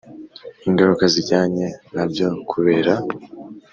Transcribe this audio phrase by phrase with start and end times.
[0.67, 2.93] ingaruka zijyanye nabyo kubera